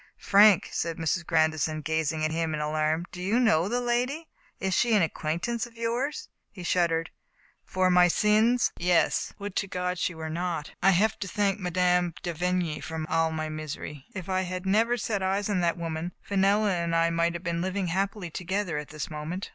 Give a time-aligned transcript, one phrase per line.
[0.17, 1.23] "Frank," said Mrs.
[1.23, 4.27] Grandison, gazing at him in alarm," do you know the lady?
[4.59, 6.27] Is she an acquaintance of yours?
[6.51, 7.11] He shuddered."
[7.73, 9.31] For my sins, yes.
[9.37, 9.61] Would Digitized by Google Mas.
[9.61, 10.71] EDWAkD KENNARD, l6l to God she were not!
[10.81, 12.13] I have to thank Mme.
[12.23, 14.05] de Vigny for all my misery.
[14.15, 17.61] If I had never set eyes on that woman, Fenella and I might have been
[17.61, 19.49] living happily together at this moment.